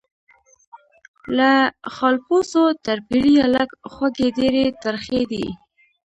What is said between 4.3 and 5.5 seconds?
ډیري ترخې دي